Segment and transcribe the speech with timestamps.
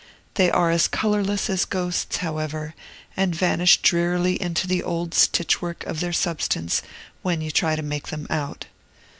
[0.33, 2.73] They are as colorless as ghosts, however,
[3.15, 6.81] and vanish drearily into the old stitch work of their substance
[7.21, 8.65] when you try to make them out.